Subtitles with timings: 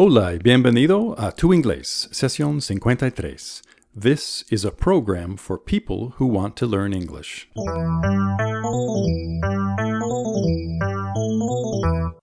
[0.00, 3.64] Hola y bienvenido a Tu Inglés, sesión 53.
[4.00, 7.48] This is a program for people who want to learn English.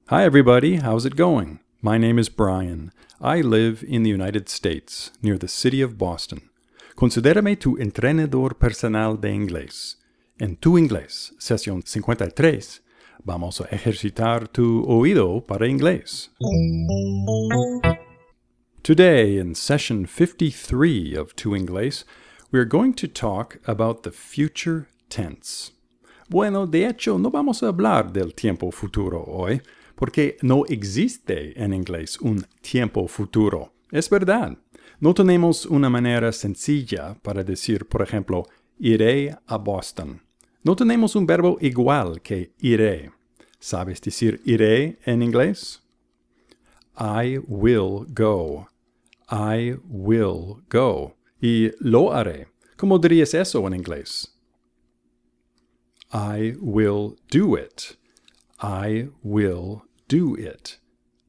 [0.07, 0.77] Hi, everybody.
[0.77, 1.59] How's it going?
[1.81, 2.93] My name is Brian.
[3.19, 6.44] I live in the United States, near the city of Boston.
[6.96, 9.97] Considérame tu entrenador personal de inglés.
[10.39, 12.79] En Tu Inglés, sesión 53,
[13.26, 16.31] vamos a ejercitar tu oído para inglés.
[18.84, 22.05] Today, in session 53 of Tu Inglés,
[22.52, 25.72] we are going to talk about the future tense.
[26.30, 29.62] Bueno, de hecho, no vamos a hablar del tiempo futuro hoy,
[29.95, 33.73] porque no existe en inglés un tiempo futuro.
[33.92, 34.58] Es verdad.
[35.00, 38.44] No tenemos una manera sencilla para decir, por ejemplo,
[38.80, 40.22] iré a Boston.
[40.64, 43.12] No tenemos un verbo igual que iré.
[43.66, 45.82] ¿Sabes decir iré en inglés?
[46.96, 48.68] I will go.
[49.28, 51.16] I will go.
[51.42, 52.48] Y lo haré.
[52.78, 54.38] ¿Cómo dirías eso en inglés?
[56.14, 57.98] I will do it.
[58.59, 60.80] I will do it.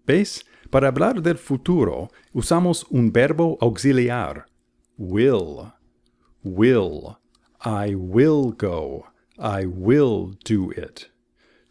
[0.07, 0.45] ¿Ves?
[0.69, 4.45] Para hablar del futuro usamos un verbo auxiliar.
[4.99, 5.73] Will.
[6.43, 7.17] Will.
[7.65, 9.07] I will go.
[9.39, 11.16] I will do it.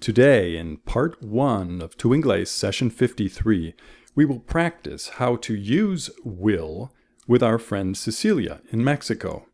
[0.06, 3.74] Today, in part one of Tu Inglés session 53,
[4.14, 6.94] we will practice how to use will
[7.26, 9.48] with our friend Cecilia in Mexico.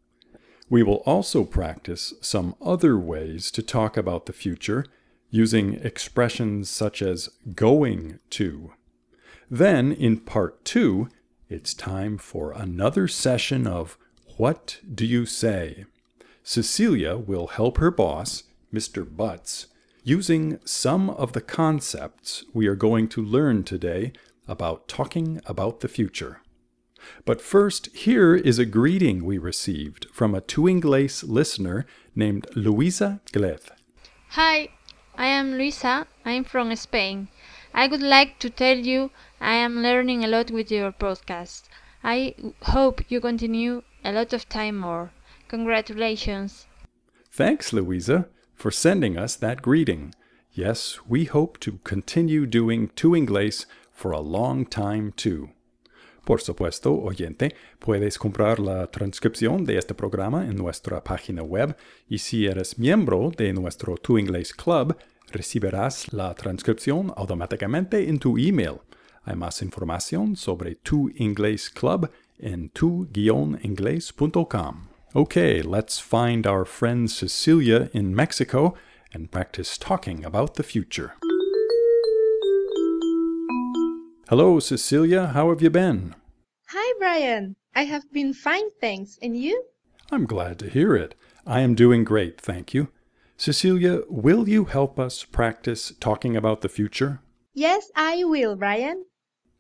[0.69, 4.85] We will also practice some other ways to talk about the future
[5.29, 8.73] using expressions such as going to.
[9.49, 11.07] Then, in part two,
[11.47, 13.97] it's time for another session of
[14.35, 15.85] What Do You Say?
[16.43, 19.05] Cecilia will help her boss, Mr.
[19.05, 19.67] Butts,
[20.03, 24.13] using some of the concepts we are going to learn today
[24.47, 26.41] about talking about the future.
[27.25, 31.85] But first, here is a greeting we received from a Tu Inglés listener
[32.15, 33.71] named Luisa Gleth.
[34.29, 34.69] Hi,
[35.15, 36.07] I am Luisa.
[36.25, 37.27] I'm from Spain.
[37.73, 41.63] I would like to tell you I am learning a lot with your podcast.
[42.03, 45.11] I hope you continue a lot of time more.
[45.47, 46.67] Congratulations.
[47.31, 48.27] Thanks, Louisa,
[48.61, 50.13] for sending us that greeting.
[50.53, 55.49] Yes, we hope to continue doing Tu Inglés for a long time too.
[56.25, 61.75] Por supuesto, oyente, puedes comprar la transcripción de este programa en nuestra página web
[62.07, 64.95] y si eres miembro de nuestro Tu Inglés Club,
[65.31, 68.81] recibirás la transcripción automáticamente en tu email.
[69.23, 74.90] Hay más información sobre Tu Inglés Club en tu-inglés.com.
[75.13, 78.75] Okay, let's find our friend Cecilia in Mexico
[79.13, 81.15] and practice talking about the future.
[84.29, 85.27] Hello, Cecilia.
[85.27, 86.15] How have you been?
[86.69, 87.57] Hi, Brian.
[87.75, 89.19] I have been fine, thanks.
[89.21, 89.65] And you?
[90.13, 91.15] I'm glad to hear it.
[91.45, 92.87] I am doing great, thank you.
[93.35, 97.19] Cecilia, will you help us practice talking about the future?
[97.53, 99.03] Yes, I will, Brian.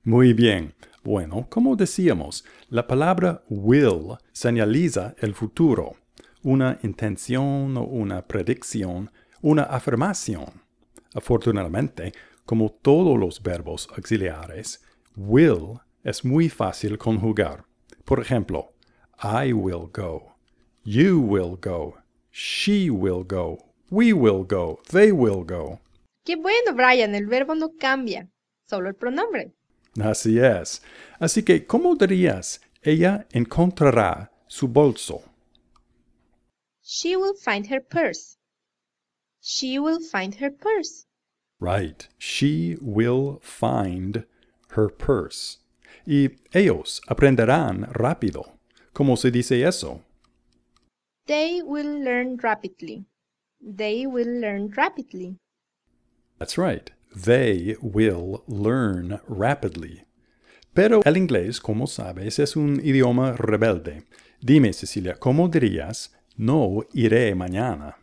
[0.05, 0.71] Muy bien.
[1.03, 5.95] Bueno, como decíamos, la palabra will señaliza el futuro,
[6.43, 9.09] una intención o una predicción,
[9.41, 10.61] una afirmación.
[11.15, 12.13] Afortunadamente,
[12.45, 14.83] como todos los verbos auxiliares,
[15.15, 17.65] will es muy fácil conjugar.
[18.05, 18.73] Por ejemplo,
[19.23, 20.35] I will go,
[20.83, 21.95] you will go,
[22.31, 23.57] she will go,
[23.89, 25.79] we will go, they will go.
[26.23, 28.29] Qué bueno, Brian, el verbo no cambia,
[28.69, 29.55] solo el pronombre.
[29.99, 30.81] Así es.
[31.19, 32.61] Así que, ¿cómo dirías?
[32.81, 35.23] Ella encontrará su bolso.
[36.81, 38.37] She will find her purse.
[39.41, 41.05] She will find her purse.
[41.59, 42.07] Right.
[42.17, 44.25] She will find
[44.75, 45.59] her purse.
[46.05, 48.57] Y ellos aprenderán rápido.
[48.93, 50.01] ¿Cómo se dice eso?
[51.27, 53.05] They will learn rapidly.
[53.61, 55.37] They will learn rapidly.
[56.39, 56.91] That's right.
[57.13, 60.05] They will learn rapidly.
[60.73, 64.05] Pero el inglés, como sabes, es un idioma rebelde.
[64.41, 67.97] Dime, Cecilia, ¿cómo dirías no iré mañana?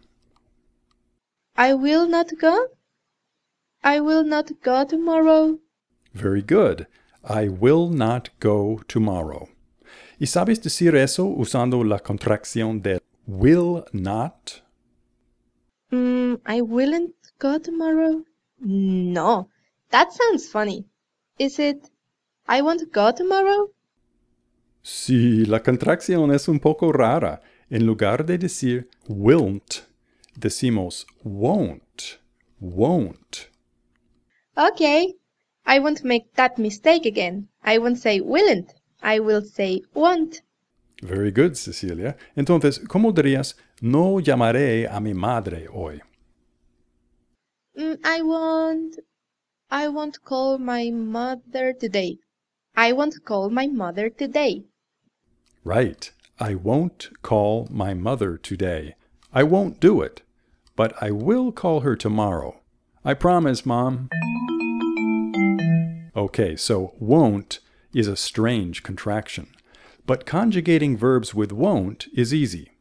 [1.57, 2.69] I will not go.
[3.83, 5.59] I will not go tomorrow.
[6.13, 6.87] Very good.
[7.25, 9.49] I will not go tomorrow.
[10.21, 14.63] ¿Y sabes decir eso usando la contracción de will not?
[15.91, 18.25] Mm, I willn't go tomorrow.
[18.61, 19.49] No,
[19.91, 20.87] that sounds funny.
[21.39, 21.91] Is it
[22.49, 23.71] I want to go tomorrow?
[24.83, 27.41] Sí, la contracción es un poco rara.
[27.71, 29.87] En lugar de decir won't,
[30.35, 32.19] decimos won't,
[32.61, 33.51] won't.
[34.57, 35.15] Okay,
[35.67, 37.49] I won't make that mistake again.
[37.63, 38.73] I won't say willn't.
[39.03, 40.43] I will say won't.
[41.03, 42.17] Very good, Cecilia.
[42.35, 46.01] Entonces, ¿cómo dirías no llamaré a mi madre hoy?
[47.79, 48.97] Mm, I won't.
[49.71, 52.19] I won't call my mother today.
[52.75, 54.65] I won't call my mother today.
[55.63, 56.11] Right.
[56.41, 58.95] I won't call my mother today.
[59.33, 60.23] I won't do it.
[60.75, 62.61] But I will call her tomorrow.
[63.05, 64.09] I promise, Mom.
[66.17, 67.61] Okay, so won't
[67.95, 69.49] is a strange contraction.
[70.05, 72.73] But conjugating verbs with won't is easy.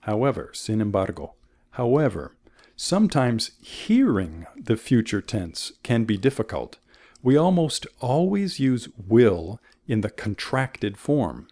[0.00, 1.34] However, sin embargo,
[1.72, 2.34] however,
[2.76, 6.78] sometimes hearing the future tense can be difficult.
[7.22, 11.48] We almost always use will in the contracted form.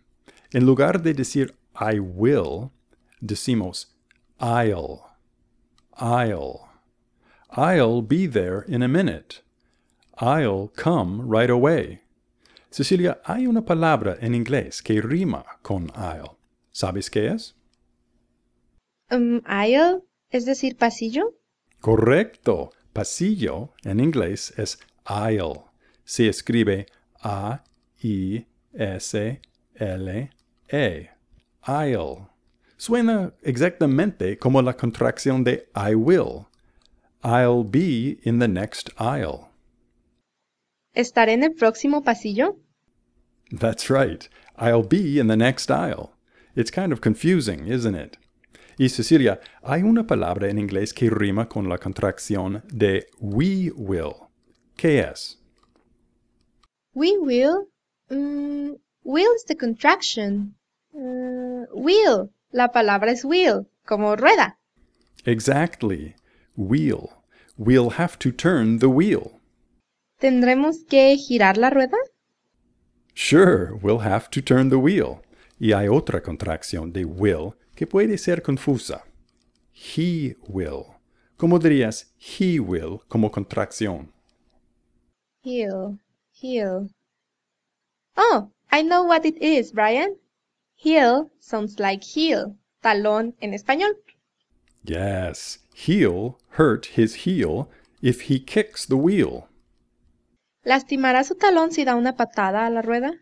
[0.54, 2.72] En lugar de decir I will,
[3.24, 3.86] decimos
[4.40, 5.10] I'll.
[5.98, 6.68] I'll.
[7.50, 9.40] I'll be there in a minute.
[10.18, 12.00] I'll come right away.
[12.70, 16.36] Cecilia, hay una palabra en inglés que rima con I'll.
[16.72, 17.52] ¿Sabes qué es?
[19.10, 21.34] Um, aisle, es decir, pasillo.
[21.80, 22.72] Correcto.
[22.92, 25.64] Pasillo en inglés es aisle.
[26.04, 26.86] Se escribe
[27.20, 28.46] A-I-S-L-E.
[31.62, 32.28] Aisle.
[32.76, 36.46] Suena exactamente como la contracción de I will.
[37.22, 39.48] I'll be in the next aisle.
[40.94, 42.56] ¿Estaré en el próximo pasillo?
[43.50, 44.28] That's right.
[44.58, 46.10] I'll be in the next aisle.
[46.54, 48.18] It's kind of confusing, isn't it?
[48.82, 54.26] Y Cecilia, hay una palabra en inglés que rima con la contracción de we will.
[54.76, 55.40] ¿Qué es?
[56.92, 57.68] We will.
[58.10, 58.72] Mm,
[59.04, 60.56] will is the contraction.
[60.92, 62.32] Uh, will.
[62.50, 64.58] La palabra es will, como rueda.
[65.26, 66.16] Exactly.
[66.56, 67.10] Wheel.
[67.56, 69.40] We'll have to turn the wheel.
[70.18, 71.98] ¿Tendremos que girar la rueda?
[73.14, 75.20] Sure, we'll have to turn the wheel.
[75.60, 79.04] Y hay otra contracción de will que puede ser confusa.
[79.72, 80.94] He will.
[81.36, 84.12] ¿Cómo dirías he will como contracción?
[85.42, 85.98] Heel,
[86.32, 86.90] heel.
[88.16, 90.16] Oh, I know what it is, Brian.
[90.76, 93.96] Heel sounds like heel, talón en español.
[94.84, 97.70] Yes, he'll hurt his heel
[98.00, 99.48] if he kicks the wheel.
[100.64, 103.21] ¿Lastimará su talón si da una patada a la rueda?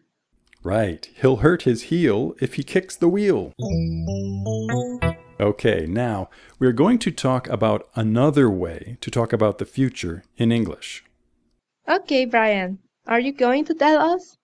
[0.62, 3.52] Right, he'll hurt his heel if he kicks the wheel.
[5.40, 6.28] Okay, now
[6.58, 11.02] we're going to talk about another way to talk about the future in English.
[11.88, 12.78] Okay, Brian.
[13.06, 14.36] Are you going to tell us?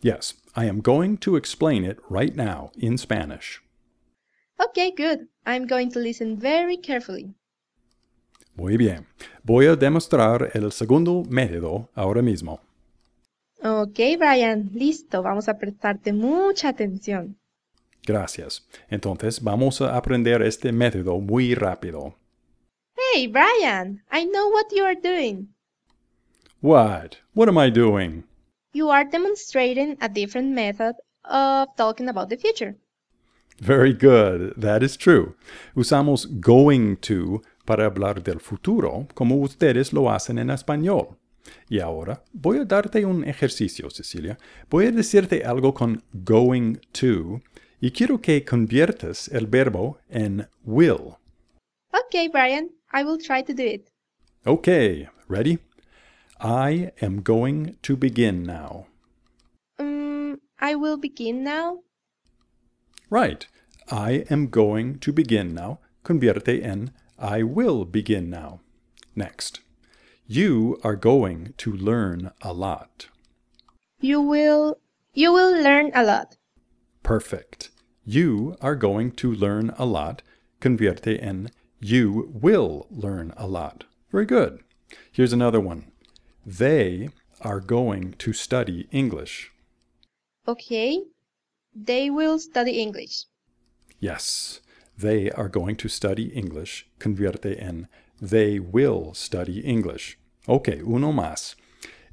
[0.00, 3.62] Yes, I am going to explain it right now in Spanish.
[4.60, 5.28] Okay, good.
[5.46, 7.34] I'm going to listen very carefully.
[8.56, 9.06] Muy bien.
[9.44, 12.60] Voy a demostrar el segundo método ahora mismo.
[13.66, 15.22] Ok, Brian, listo.
[15.22, 17.38] Vamos a prestarte mucha atención.
[18.06, 18.68] Gracias.
[18.90, 22.14] Entonces vamos a aprender este método muy rápido.
[22.94, 25.48] Hey, Brian, I know what you are doing.
[26.60, 27.16] What?
[27.32, 28.24] What am I doing?
[28.74, 32.76] You are demonstrating a different method of talking about the future.
[33.60, 34.52] Very good.
[34.60, 35.36] That is true.
[35.74, 41.16] Usamos going to para hablar del futuro, como ustedes lo hacen en español.
[41.68, 44.38] Y ahora voy a darte un ejercicio, Cecilia.
[44.70, 47.40] Voy a decirte algo con going to
[47.80, 51.16] y quiero que conviertas el verbo en will.
[51.92, 53.90] Okay, Brian, I will try to do it.
[54.46, 55.58] Okay, ready?
[56.40, 58.86] I am going to begin now.
[59.78, 61.80] Um, I will begin now.
[63.10, 63.46] Right.
[63.90, 65.80] I am going to begin now.
[66.02, 68.60] Convierte en I will begin now.
[69.14, 69.63] Next.
[70.26, 73.08] You are going to learn a lot.
[74.00, 74.78] You will
[75.12, 76.36] you will learn a lot.
[77.02, 77.70] Perfect.
[78.04, 80.22] You are going to learn a lot.
[80.60, 83.84] Convierte en you will learn a lot.
[84.10, 84.60] Very good.
[85.12, 85.92] Here's another one.
[86.46, 87.10] They
[87.42, 89.52] are going to study English.
[90.48, 91.02] Okay.
[91.74, 93.26] They will study English.
[94.00, 94.60] Yes,
[94.96, 96.86] they are going to study English.
[96.98, 97.88] Convierte en
[98.30, 100.18] they will study English.
[100.48, 101.54] Okay, uno más.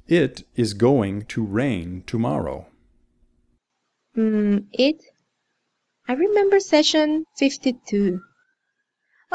[0.06, 2.66] It is going to rain tomorrow.
[4.16, 5.02] Mm, it.
[6.08, 8.20] I remember session 52.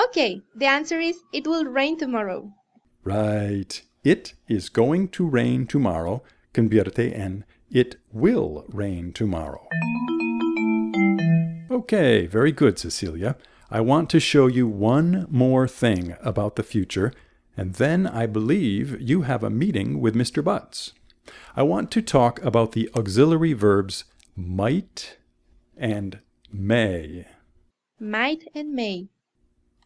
[0.05, 2.51] Okay, the answer is it will rain tomorrow.
[3.03, 3.81] Right.
[4.03, 6.22] It is going to rain tomorrow.
[6.53, 9.67] Convierte en it will rain tomorrow.
[11.69, 13.36] Okay, very good, Cecilia.
[13.69, 17.12] I want to show you one more thing about the future,
[17.57, 20.43] And then I believe you have a meeting with Mr.
[20.43, 20.93] Butts.
[21.55, 24.05] I want to talk about the auxiliary verbs
[24.36, 25.17] might
[25.75, 26.19] and
[26.53, 27.25] may.
[28.00, 29.09] Might and may.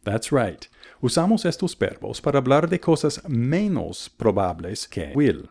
[0.04, 0.68] That's right.
[1.02, 5.50] Usamos estos verbos para hablar de cosas menos probables que will.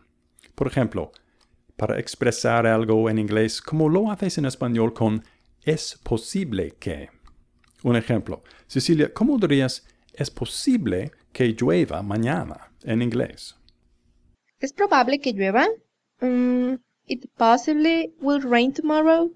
[0.55, 1.11] Por ejemplo,
[1.77, 5.23] para expresar algo en inglés como lo haces en español con
[5.65, 7.09] es posible que.
[7.83, 8.43] Un ejemplo.
[8.67, 9.83] Cecilia, ¿cómo dirías
[10.13, 13.55] es posible que llueva mañana en inglés?
[14.59, 15.67] ¿Es probable que llueva?
[16.21, 16.75] Mm,
[17.07, 19.31] it possibly will rain tomorrow.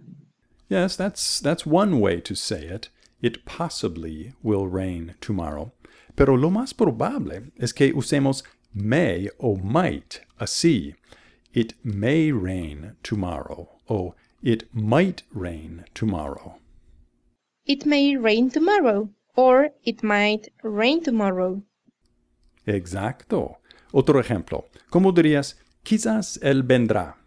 [0.69, 2.89] Yes, that's that's one way to say it.
[3.21, 5.71] It possibly will rain tomorrow.
[6.15, 10.95] Pero lo más probable es que usemos may o might así.
[11.53, 16.59] It may rain tomorrow o it might rain tomorrow.
[17.65, 19.09] It may rain tomorrow.
[19.35, 21.61] Or it might rain tomorrow.
[22.65, 23.57] Exacto.
[23.91, 24.65] Otro ejemplo.
[24.89, 25.57] ¿Cómo dirías?
[25.83, 27.17] Quizás él vendrá.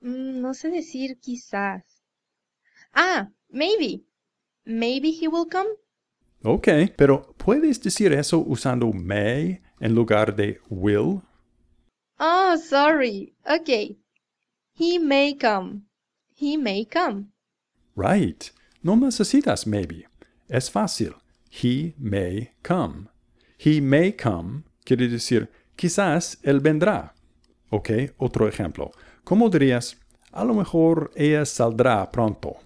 [0.00, 1.84] Mm, no sé decir quizás.
[2.94, 4.04] Ah, maybe.
[4.64, 5.68] Maybe he will come.
[6.42, 11.22] Ok, pero ¿puedes decir eso usando may en lugar de will?
[12.18, 13.34] Oh, sorry.
[13.44, 13.98] Okay.
[14.72, 15.82] He may come.
[16.34, 17.32] He may come.
[17.94, 18.50] Right.
[18.82, 20.08] No necesitas maybe.
[20.48, 21.14] Es fácil.
[21.50, 23.08] He may come.
[23.58, 27.14] He may come quiere decir quizás él vendrá.
[27.70, 28.90] Ok, otro ejemplo.
[29.24, 29.96] ¿Cómo dirías?
[30.32, 32.56] A lo mejor ella saldrá pronto.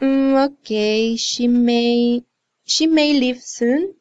[0.00, 2.24] Mm, okay, she may
[2.64, 3.94] she may leave soon.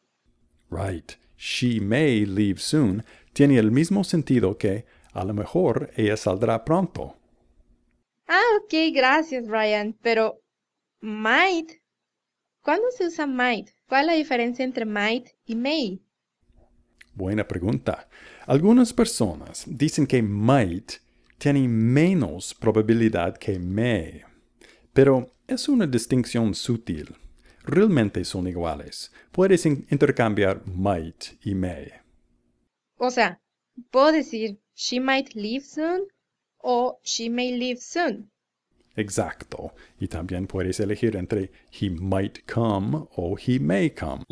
[0.69, 1.17] Right.
[1.35, 7.15] She may leave soon tiene el mismo sentido que a lo mejor ella saldrá pronto.
[8.27, 9.95] Ah, ok, gracias, Brian.
[10.01, 10.41] Pero
[11.01, 11.81] might.
[12.61, 13.69] ¿Cuándo se usa might?
[13.87, 16.01] ¿Cuál es la diferencia entre might y may?
[17.13, 18.07] Buena pregunta.
[18.45, 20.93] Algunas personas dicen que might
[21.37, 24.21] tiene menos probabilidad que may,
[24.93, 27.15] pero es una distinción sutil.
[27.63, 29.11] Realmente son iguales.
[29.31, 31.91] Puedes intercambiar might y may.
[32.97, 33.41] O sea,
[33.91, 36.07] puedo decir she might leave soon
[36.57, 38.31] o she may leave soon.
[38.99, 39.71] Exacto.
[40.01, 44.25] Y también puedes elegir entre he might come o he may come.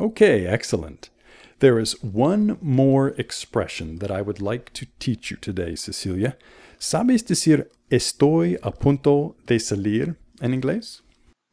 [0.00, 1.10] Okay, excellent.
[1.58, 6.38] There is one more expression that I would like to teach you today, Cecilia.
[6.78, 11.02] ¿Sabes decir estoy a punto de salir en inglés?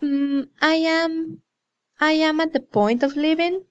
[0.02, 1.42] Mm, I am
[2.00, 3.64] I am at the point of leaving.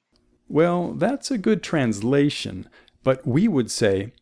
[0.49, 2.69] Well, that's a good translation,
[3.03, 4.13] but we would say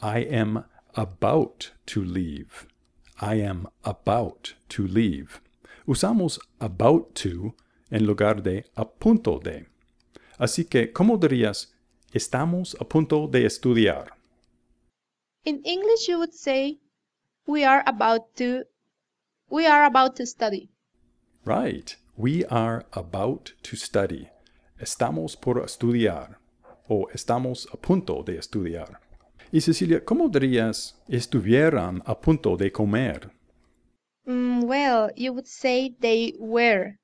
[0.00, 2.66] I am about to leave.
[3.20, 5.40] I am about to leave.
[5.86, 7.54] Usamos about to
[7.90, 9.66] en lugar de a punto de.
[10.38, 11.72] Así que, ¿cómo dirías
[12.12, 14.08] estamos a punto de estudiar?
[15.44, 16.78] In English you would say
[17.46, 18.64] we are about to
[19.48, 20.68] we are about to study.
[21.44, 21.96] Right.
[22.16, 24.28] We are about to study.
[24.80, 26.38] Estamos por estudiar
[26.88, 29.00] o estamos a punto de estudiar.
[29.52, 33.30] Y Cecilia, ¿cómo dirías estuvieran a punto de comer?
[34.26, 36.98] Mm, well, you would say they were.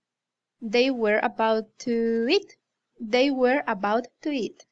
[0.60, 2.56] They were about to eat.
[3.00, 4.66] They were about to eat.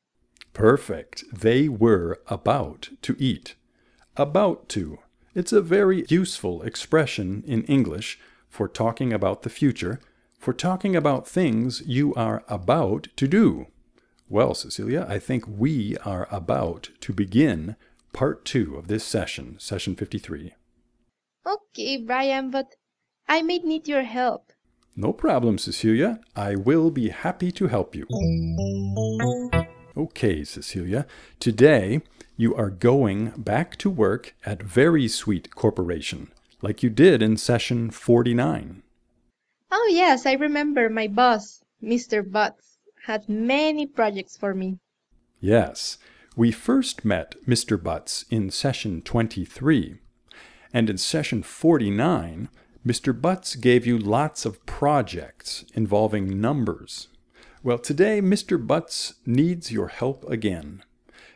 [0.53, 1.25] Perfect.
[1.33, 3.55] They were about to eat.
[4.17, 4.99] About to.
[5.35, 10.01] It's a very useful expression in English for talking about the future,
[10.39, 13.67] for talking about things you are about to do.
[14.31, 17.75] Well, Cecilia, I think we are about to begin
[18.13, 20.55] part two of this session, session 53.
[21.45, 22.77] Okay, Brian, but
[23.29, 24.53] I may need your help.
[24.95, 26.21] No problem, Cecilia.
[26.37, 28.07] I will be happy to help you.
[29.97, 31.09] Okay, Cecilia.
[31.41, 32.01] Today,
[32.37, 36.31] you are going back to work at Very Sweet Corporation,
[36.63, 38.85] like you did in session 49.
[39.73, 42.23] Oh, yes, I remember my boss, Mr.
[42.23, 42.70] Butts,
[43.07, 44.79] had many projects for me.
[45.41, 45.99] Yes,
[46.37, 47.83] we first met Mr.
[47.83, 49.97] Butts in session 23,
[50.73, 52.49] and in session 49,
[52.87, 53.19] Mr.
[53.19, 57.09] Butts gave you lots of projects involving numbers.
[57.63, 58.65] Well, today Mr.
[58.65, 60.83] Butts needs your help again.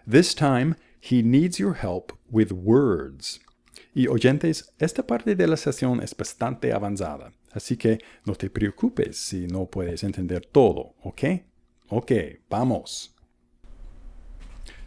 [0.06, 3.40] This time, he needs your help with words.
[3.94, 9.18] Y oyentes, esta parte de la sesión es bastante avanzada, así que no te preocupes
[9.18, 11.44] si no puedes entender todo, ¿ok?
[11.94, 12.10] Ok,
[12.50, 13.10] vamos.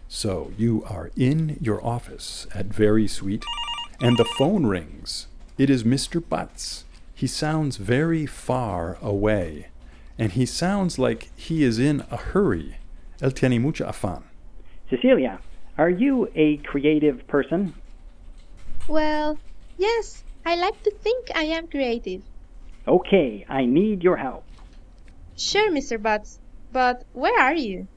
[0.10, 3.46] So, you are in your office at Very Sweet,
[4.02, 5.28] and the phone rings.
[5.58, 6.22] It is Mr.
[6.22, 6.84] Butts.
[7.16, 9.68] He sounds very far away,
[10.18, 12.76] and he sounds like he is in a hurry,
[13.22, 14.24] Él tiene mucho afán.
[14.90, 15.40] Cecilia,
[15.78, 17.74] are you a creative person?
[18.90, 19.40] Well,
[19.78, 22.24] yes, I like to think I am creative.
[22.86, 24.44] Okay, I need your help.
[25.38, 26.02] Sure, Mr.
[26.02, 26.40] Butts,
[26.72, 27.88] but where are you?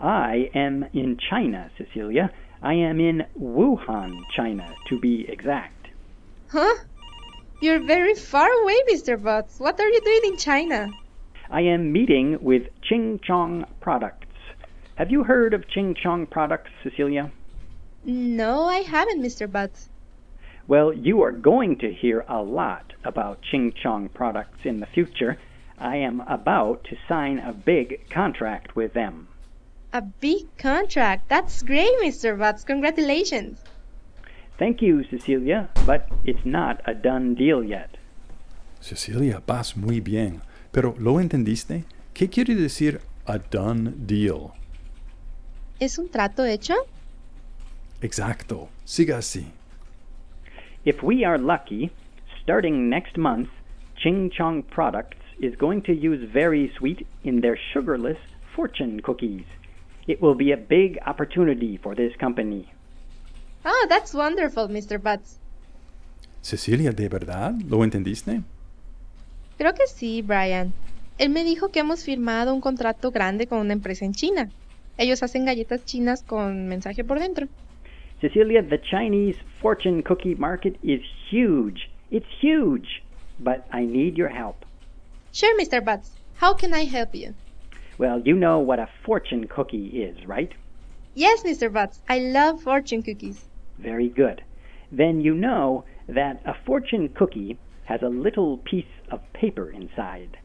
[0.00, 2.30] I am in China, Cecilia.
[2.62, 5.88] I am in Wuhan, China, to be exact.
[6.48, 6.74] Huh?
[7.60, 9.22] You're very far away, Mr.
[9.22, 9.58] Butts.
[9.58, 10.88] What are you doing in China?
[11.50, 14.26] I am meeting with Ching Chong Products.
[14.96, 17.30] Have you heard of Ching Chong Products, Cecilia?
[18.04, 19.50] No, I haven't, Mr.
[19.50, 19.88] Butts.
[20.66, 25.38] Well, you are going to hear a lot about Ching Chong Products in the future.
[25.82, 29.26] I am about to sign a big contract with them.
[29.92, 31.28] A big contract.
[31.28, 32.38] That's great, Mr.
[32.38, 32.62] Butts.
[32.62, 33.58] Congratulations.
[34.58, 37.98] Thank you, Cecilia, but it's not a done deal yet.
[38.80, 40.42] Cecilia, vas muy bien.
[40.70, 41.84] Pero, ¿lo entendiste?
[42.14, 44.52] ¿Qué quiere decir a done deal?
[45.80, 46.74] ¿Es un trato hecho?
[48.00, 48.68] Exacto.
[48.84, 49.46] Siga así.
[50.84, 51.90] If we are lucky,
[52.40, 53.48] starting next month,
[53.96, 58.18] Ching Chong Products is going to use Very Sweet in their sugarless
[58.54, 59.44] fortune cookies.
[60.06, 62.68] It will be a big opportunity for this company.
[63.64, 65.02] Oh, that's wonderful, Mr.
[65.02, 65.38] Butts.
[66.40, 67.54] Cecilia, ¿de verdad?
[67.68, 68.42] ¿Lo entendiste?
[69.58, 70.72] Creo que sí, Brian.
[71.18, 74.50] Él me dijo que hemos firmado un contrato grande con una empresa en China.
[74.98, 77.46] Ellos hacen galletas chinas con mensaje por dentro.
[78.20, 81.90] Cecilia, the Chinese fortune cookie market is huge.
[82.10, 83.02] It's huge.
[83.38, 84.64] But I need your help.
[85.34, 85.82] Sure, Mr.
[85.82, 86.10] Butts.
[86.34, 87.34] How can I help you?
[87.96, 90.52] Well, you know what a fortune cookie is, right?
[91.14, 91.72] Yes, Mr.
[91.72, 92.02] Butts.
[92.06, 93.48] I love fortune cookies.
[93.78, 94.42] Very good.
[94.90, 100.36] Then you know that a fortune cookie has a little piece of paper inside.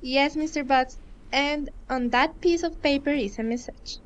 [0.00, 0.66] Yes, Mr.
[0.66, 0.96] Butts.
[1.30, 3.98] And on that piece of paper is a message.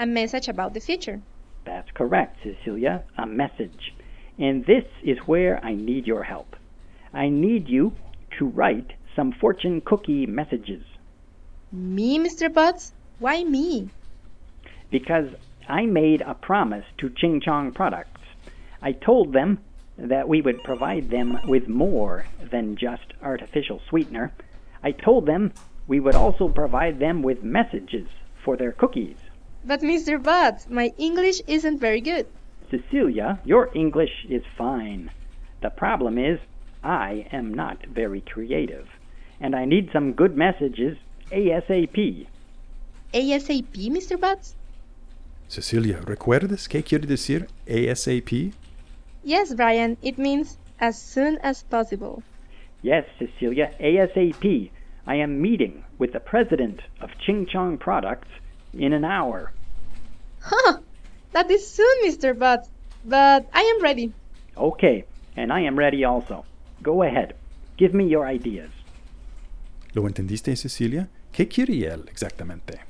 [0.00, 1.22] A message about the future.
[1.64, 3.04] That's correct, Cecilia.
[3.16, 3.94] A message.
[4.38, 6.56] And this is where I need your help.
[7.12, 7.92] I need you
[8.38, 10.84] to write some fortune cookie messages
[11.72, 12.52] Me, Mr.
[12.52, 12.92] Butts?
[13.18, 13.88] Why me?
[14.90, 15.28] because
[15.68, 18.20] I made a promise to Ching Chong Products.
[18.80, 19.58] I told them
[19.98, 24.32] that we would provide them with more than just artificial sweetener.
[24.82, 25.52] I told them
[25.88, 28.08] we would also provide them with messages
[28.44, 29.16] for their cookies.
[29.64, 30.22] But, Mr.
[30.22, 32.26] Butts, my English isn't very good.
[32.70, 35.10] Cecilia, your English is fine.
[35.62, 36.38] The problem is,
[36.84, 38.86] I am not very creative,
[39.40, 40.96] and I need some good messages
[41.30, 42.26] ASAP.
[43.12, 44.18] ASAP, Mr.
[44.18, 44.54] Butts?
[45.48, 48.52] Cecilia, ¿recuerdas qué quiere decir ASAP?
[49.22, 49.96] Yes, Brian.
[50.02, 52.22] It means as soon as possible.
[52.82, 54.70] Yes, Cecilia, ASAP.
[55.06, 58.28] I am meeting with the president of Ching Chong Products
[58.72, 59.52] in an hour.
[60.40, 60.78] Huh!
[61.32, 62.36] That is soon, Mr.
[62.38, 62.68] Butts.
[63.04, 64.12] But I am ready.
[64.56, 65.04] Okay,
[65.36, 66.44] and I am ready also.
[66.82, 67.34] Go ahead.
[67.76, 68.70] Give me your ideas.
[69.96, 71.08] ¿Lo entendiste, Cecilia?
[71.32, 72.80] ¿Qué quiere él exactamente?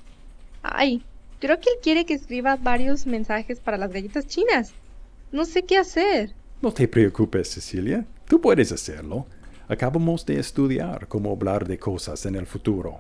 [0.65, 1.05] Ay,
[1.39, 4.75] creo que él quiere que escriba varios mensajes para las galletas chinas.
[5.31, 6.33] No sé qué hacer.
[6.61, 8.05] No te preocupes, Cecilia.
[8.27, 9.25] Tú puedes hacerlo.
[9.69, 12.99] Acabamos de estudiar cómo hablar de cosas en el futuro.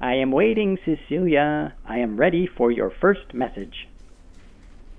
[0.00, 1.74] I am waiting, Cecilia.
[1.84, 3.88] I am ready for your first message.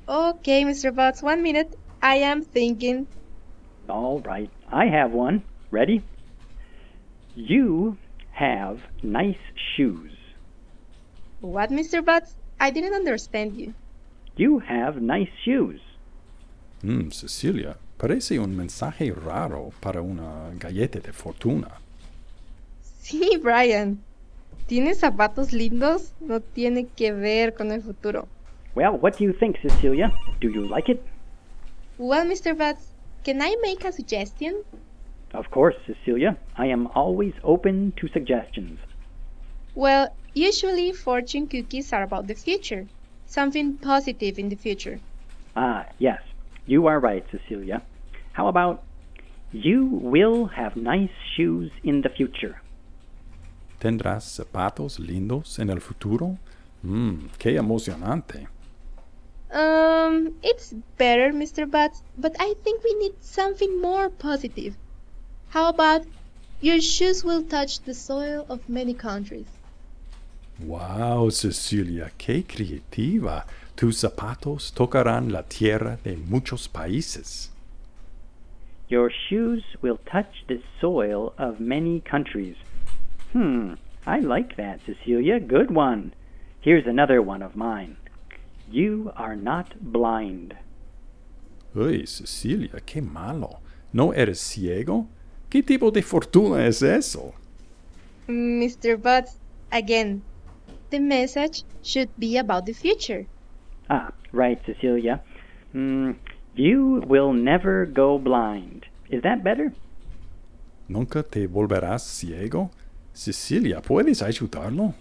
[0.06, 0.94] Okay, Mr.
[0.94, 1.78] Butts, one minute.
[2.02, 3.08] I am thinking.
[3.88, 5.44] All right, I have one.
[5.72, 6.04] Ready?
[7.38, 7.96] You
[8.40, 9.44] have nice
[9.76, 10.14] shoes.
[11.42, 12.04] What, Mr.
[12.04, 12.36] Butts?
[12.60, 13.74] I didn't understand you.
[14.38, 15.82] You have nice shoes.
[16.82, 21.68] Mm, Cecilia, parece un mensaje raro para una galleta de fortuna.
[23.02, 24.00] Sí, Brian.
[24.68, 26.14] ¿Tienes zapatos lindos?
[26.22, 28.28] No tiene que ver con el futuro.
[28.76, 30.12] Well, what do you think, Cecilia?
[30.40, 31.02] Do you like it?
[31.98, 32.56] Well, Mr.
[32.56, 32.88] Butts,
[33.26, 34.56] can I make a suggestion?
[35.34, 36.38] Of course, Cecilia.
[36.58, 38.80] I am always open to suggestions.
[39.76, 42.88] Well, usually fortune cookies are about the future.
[43.28, 45.00] Something positive in the future.
[45.56, 46.22] Ah, yes,
[46.66, 47.82] you are right, Cecilia.
[48.34, 48.84] How about
[49.52, 52.62] you will have nice shoes in the future?
[53.80, 56.38] ¿Tendrás zapatos lindos en el futuro?
[56.84, 58.48] Mmm, qué emocionante.
[59.52, 61.70] Um, it's better, Mr.
[61.70, 64.76] Butts, but I think we need something more positive.
[65.50, 66.06] How about
[66.62, 69.48] your shoes will touch the soil of many countries?
[70.60, 73.46] Wow, Cecilia, qué creativa.
[73.76, 77.50] Tus zapatos tocarán la tierra de muchos países.
[78.90, 82.58] Your shoes will touch the soil of many countries.
[83.34, 83.74] Hmm,
[84.06, 85.40] I like that, Cecilia.
[85.40, 86.14] Good one.
[86.62, 87.98] Here's another one of mine.
[88.70, 90.56] You are not blind.
[91.76, 93.62] Uy, Cecilia, qué malo.
[93.94, 95.08] ¿No eres ciego?
[95.50, 97.34] ¿Qué tipo de fortuna es eso?
[98.28, 98.98] Mr.
[98.98, 99.38] Butts,
[99.72, 100.22] again,
[100.92, 103.26] the message should be about the future.
[103.90, 105.22] Ah, right, Cecilia.
[105.74, 106.16] Mm,
[106.56, 108.86] you will never go blind.
[109.10, 109.74] Is that better?
[110.88, 112.70] ¿Nunca te volverás ciego?
[113.14, 114.94] Cecilia, ¿puedes ayudarlo?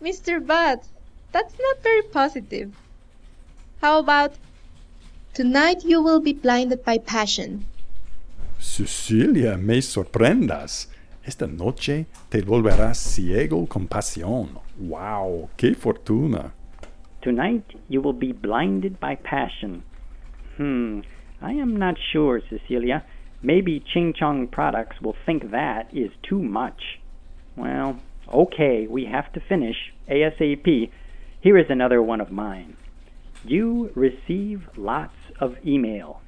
[0.00, 0.40] Mr.
[0.40, 0.88] Butts,
[1.32, 2.72] that's not very positive.
[3.82, 4.32] How about
[5.34, 7.66] tonight you will be blinded by passion?
[8.62, 10.88] Cecilia, me sorprendas.
[11.24, 14.60] Esta noche te volverás ciego con pasión.
[14.78, 15.50] ¡Wow!
[15.56, 16.54] ¡Qué fortuna!
[17.22, 19.82] Tonight you will be blinded by passion.
[20.56, 21.00] Hmm,
[21.42, 23.04] I am not sure, Cecilia.
[23.42, 27.00] Maybe Ching Chong Products will think that is too much.
[27.56, 27.98] Well,
[28.32, 30.88] okay, we have to finish ASAP.
[31.40, 32.76] Here is another one of mine.
[33.44, 36.20] You receive lots of email.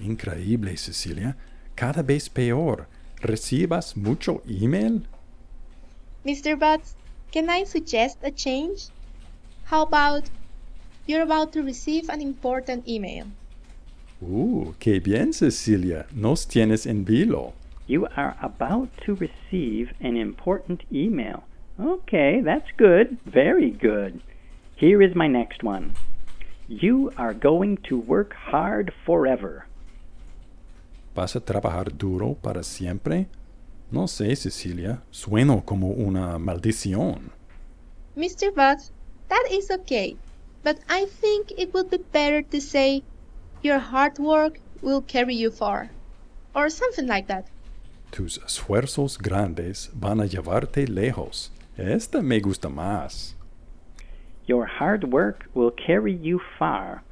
[0.00, 1.36] Increíble, Cecilia.
[1.76, 2.86] Cada vez peor.
[3.20, 5.02] ¿Recibas mucho email?
[6.24, 6.58] Mr.
[6.58, 6.96] Butts,
[7.30, 8.88] can I suggest a change?
[9.66, 10.30] How about
[11.06, 13.26] you're about to receive an important email?
[14.22, 16.06] Uh, qué bien, Cecilia.
[16.14, 17.52] Nos tienes en vilo.
[17.86, 21.44] You are about to receive an important email.
[21.78, 23.18] Okay, that's good.
[23.26, 24.22] Very good.
[24.74, 25.94] Here is my next one.
[26.68, 29.66] You are going to work hard forever.
[31.16, 33.26] ¿Vas a trabajar duro para siempre?
[33.90, 35.02] No sé, Cecilia.
[35.10, 37.32] Sueno como una maldición.
[38.14, 38.52] Mr.
[38.54, 38.92] Butts,
[39.30, 40.18] that is okay,
[40.62, 43.02] but I think it would be better to say
[43.62, 45.90] your hard work will carry you far,
[46.54, 47.46] or something like that.
[48.10, 51.50] Tus esfuerzos grandes van a llevarte lejos.
[51.78, 53.34] Esta me gusta más.
[54.46, 57.02] Your hard work will carry you far.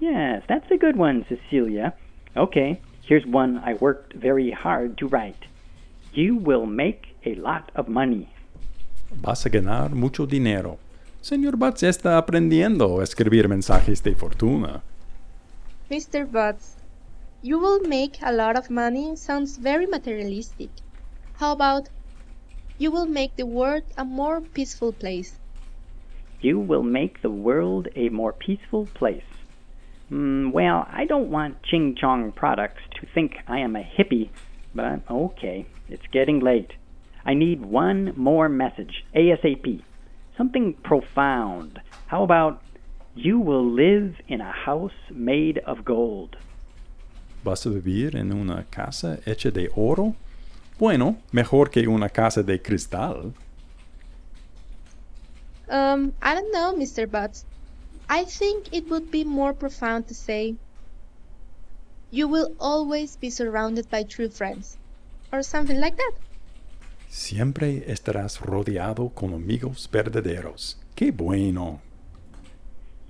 [0.00, 1.92] Yes, that's a good one, Cecilia.
[2.34, 5.44] Okay, here's one I worked very hard to write.
[6.12, 8.28] You will make a lot of money.
[9.10, 10.78] Vas a ganar mucho dinero.
[11.22, 14.82] Señor Butts está aprendiendo a escribir mensajes de fortuna.
[15.90, 16.26] Mr.
[16.30, 16.76] Butts,
[17.42, 20.70] you will make a lot of money sounds very materialistic.
[21.34, 21.88] How about
[22.78, 25.38] you will make the world a more peaceful place?
[26.40, 29.22] You will make the world a more peaceful place.
[30.12, 34.28] Mm, well, I don't want Ching Chong Products to think I am a hippie,
[34.74, 36.72] but I'm okay, it's getting late.
[37.24, 39.80] I need one more message, ASAP.
[40.36, 41.80] Something profound.
[42.08, 42.60] How about
[43.14, 46.36] you will live in a house made of gold?
[47.42, 50.14] ¿Vas a vivir en una casa hecha de oro?
[50.78, 53.32] Bueno, mejor que una casa de cristal.
[55.70, 57.10] Um, I don't know, Mr.
[57.10, 57.46] Butts.
[58.12, 60.56] I think it would be more profound to say,
[62.10, 64.76] You will always be surrounded by true friends,
[65.32, 66.12] or something like that.
[67.08, 70.76] Siempre estarás rodeado con amigos verdaderos.
[70.94, 71.80] ¡Qué bueno!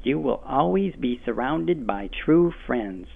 [0.05, 3.09] You will always be surrounded by true friends.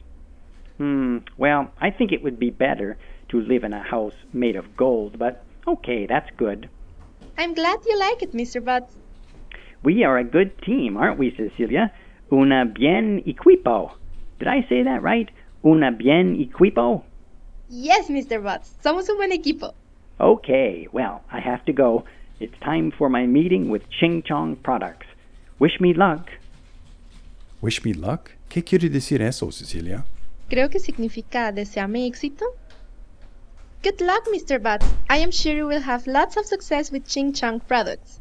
[0.78, 4.76] Hmm, well, I think it would be better to live in a house made of
[4.76, 6.68] gold, but okay, that's good.
[7.38, 8.60] I'm glad you like it, Mr.
[8.60, 9.05] Butts.
[9.86, 11.92] We are a good team, aren't we, Cecilia?
[12.32, 13.92] Una bien equipo.
[14.40, 15.30] Did I say that right?
[15.64, 17.04] Una bien equipo?
[17.68, 18.42] Yes, Mr.
[18.42, 18.74] Butts.
[18.82, 19.74] Somos un buen equipo.
[20.18, 22.04] Okay, well, I have to go.
[22.40, 25.06] It's time for my meeting with Ching Chong Products.
[25.60, 26.30] Wish me luck.
[27.60, 28.32] Wish me luck?
[28.50, 30.04] ¿Qué quiere decir eso, Cecilia?
[30.50, 32.44] Creo que significa deseame éxito.
[33.84, 34.60] Good luck, Mr.
[34.60, 34.92] Butts.
[35.08, 38.18] I am sure you will have lots of success with Ching Chong products.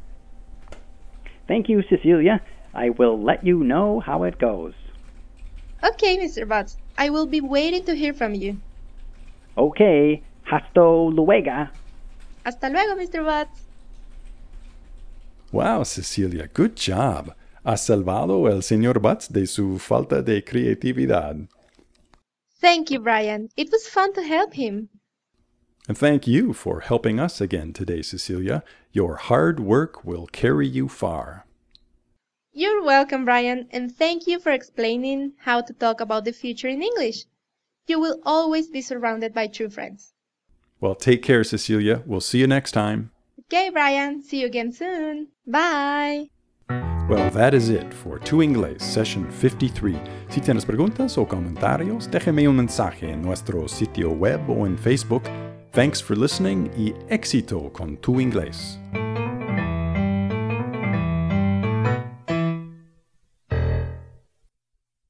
[1.48, 2.42] Thank you, Cecilia.
[2.74, 4.74] I will let you know how it goes.
[5.84, 6.48] Okay, Mr.
[6.48, 6.78] Butts.
[6.98, 8.58] I will be waiting to hear from you.
[9.58, 11.70] Okay, hasta luego.
[12.44, 13.24] Hasta luego, Mr.
[13.24, 13.62] Butts.
[15.52, 17.34] Wow, Cecilia, good job.
[17.64, 21.48] Has salvado el señor Butts de su falta de creatividad.
[22.60, 23.50] Thank you, Brian.
[23.56, 24.90] It was fun to help him.
[25.88, 28.64] And thank you for helping us again today, Cecilia.
[28.92, 31.46] Your hard work will carry you far.
[32.54, 36.82] You're welcome, Brian, and thank you for explaining how to talk about the future in
[36.82, 37.26] English.
[37.86, 40.14] You will always be surrounded by true friends.
[40.80, 42.02] Well, take care, Cecilia.
[42.06, 43.12] We'll see you next time.
[43.42, 44.24] Okay, Brian.
[44.24, 45.28] See you again soon.
[45.46, 46.30] Bye.
[47.08, 50.00] Well, that is it for Tu Inglés Session 53.
[50.30, 55.24] Si tienes preguntas o comentarios, déjame un mensaje en nuestro sitio web o en Facebook.
[55.76, 58.80] Thanks for listening y éxito con Tu Inglés.